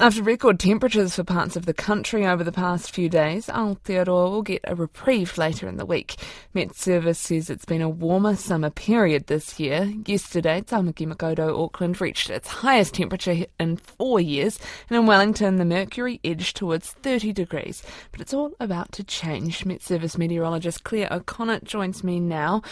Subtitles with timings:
[0.00, 4.40] After record temperatures for parts of the country over the past few days, Aotearoa will
[4.40, 6.16] get a reprieve later in the week.
[6.54, 9.92] Met Service says it's been a warmer summer period this year.
[10.06, 14.58] Yesterday, Tamaki Makaurau, Auckland reached its highest temperature in four years,
[14.88, 17.82] and in Wellington, the mercury edged towards 30 degrees.
[18.10, 19.66] But it's all about to change.
[19.66, 22.62] Met Service meteorologist Clare O'Connor joins me now.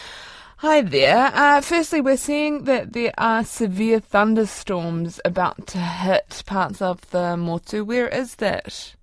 [0.61, 1.31] Hi there.
[1.33, 7.37] Uh, firstly, we're seeing that there are severe thunderstorms about to hit parts of the
[7.37, 7.85] Motu.
[7.85, 8.97] Where is that?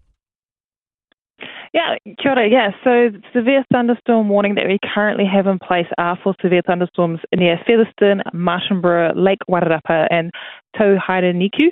[1.73, 2.72] Yeah, kia ora, yeah.
[2.84, 7.58] So severe thunderstorm warning that we currently have in place are for severe thunderstorms near
[7.66, 10.32] Featherston, Martinborough, Lake Wairarapa and
[10.76, 11.72] Tauherenikau.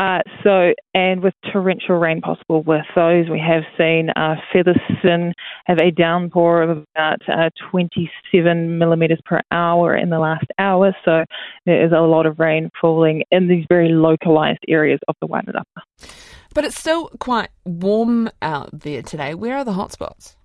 [0.00, 5.32] Uh, so, and with torrential rain possible with those, we have seen uh, Featherston
[5.66, 10.94] have a downpour of about uh, 27 millimetres per hour in the last hour.
[11.04, 11.24] So
[11.66, 16.08] there is a lot of rain falling in these very localised areas of the Wairarapa.
[16.54, 19.34] But it's still quite warm out there today.
[19.34, 20.36] Where are the hotspots?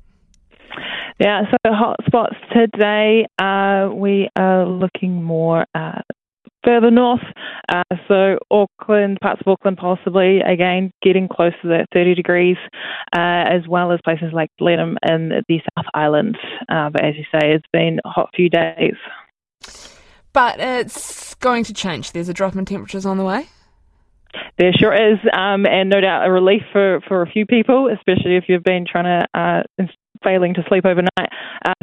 [1.19, 6.01] Yeah, so hotspots today, uh, we are looking more uh,
[6.63, 7.23] further north.
[7.69, 12.57] Uh, so Auckland, parts of Auckland possibly, again, getting close to that 30 degrees,
[13.15, 13.19] uh,
[13.49, 16.37] as well as places like Blenheim and the South Island.
[16.69, 18.95] Uh, but as you say, it's been a hot few days.
[20.33, 22.11] But it's going to change.
[22.11, 23.47] There's a drop in temperatures on the way.
[24.57, 28.35] There sure is, um, and no doubt a relief for, for a few people, especially
[28.35, 29.85] if you've been trying to uh,
[30.23, 31.29] failing to sleep overnight.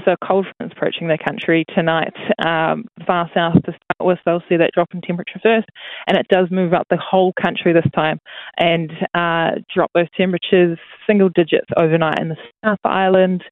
[0.05, 2.15] So cold front's approaching the country tonight.
[2.45, 5.69] Um, far south to start with, they'll see that drop in temperature first,
[6.07, 8.21] and it does move up the whole country this time
[8.59, 13.43] and uh, drop those temperatures single digits overnight in the South Island,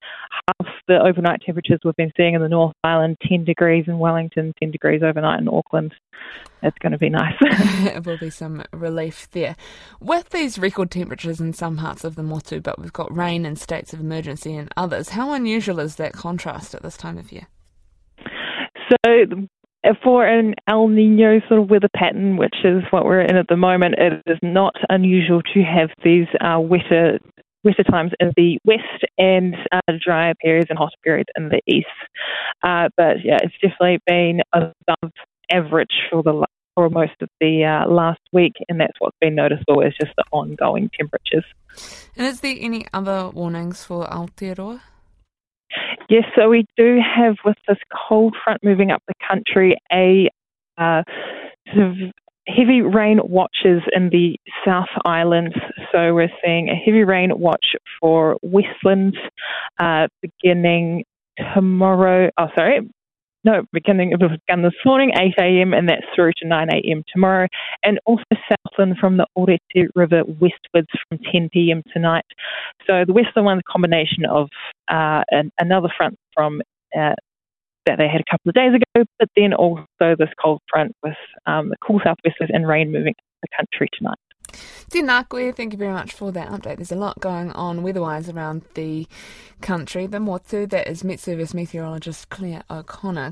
[0.46, 4.54] half the overnight temperatures we've been seeing in the North Island, 10 degrees in Wellington,
[4.60, 5.94] 10 degrees overnight in Auckland.
[6.62, 7.34] It's going to be nice.
[7.40, 9.54] it will be some relief there.
[10.00, 13.58] With these record temperatures in some parts of the Motu, but we've got rain and
[13.58, 17.46] states of emergency in others, how unusual is that contrast at this time of year?
[18.90, 19.46] So,
[20.02, 23.56] for an El Nino sort of weather pattern, which is what we're in at the
[23.56, 27.18] moment, it is not unusual to have these uh, wetter
[27.64, 31.86] wetter times in the west and uh, drier periods and hotter periods in the east.
[32.62, 35.12] Uh, but yeah, it's definitely been above
[35.50, 39.80] average for the for most of the uh, last week, and that's what's been noticeable
[39.80, 41.44] is just the ongoing temperatures.
[42.16, 44.80] And is there any other warnings for Aotearoa?
[46.08, 50.28] Yes, so we do have with this cold front moving up the country a
[50.78, 51.02] uh,
[51.74, 51.96] sort of
[52.48, 55.54] heavy rain watches in the South Islands.
[55.92, 59.16] So we're seeing a heavy rain watch for Westland
[59.78, 61.04] uh, beginning
[61.54, 62.30] tomorrow.
[62.38, 62.80] Oh, sorry,
[63.44, 67.04] no, beginning it began this morning, 8 a.m., and that's through to 9 a.m.
[67.12, 67.46] tomorrow,
[67.84, 71.82] and also southland from the Oreti River westwards from 10 p.m.
[71.92, 72.24] tonight.
[72.86, 74.48] So the western one's a combination of
[74.90, 76.60] uh, an, another front from
[76.98, 77.14] uh,
[77.88, 81.16] that they had a couple of days ago, but then also this cold front with
[81.46, 84.18] um, the cool southwesters and rain moving the country tonight.
[84.90, 86.76] Tinakwe, thank you very much for that update.
[86.76, 89.06] There's a lot going on weather-wise around the
[89.60, 90.06] country.
[90.06, 93.26] The Motu, that is Met Service meteorologist Clare O'Connor.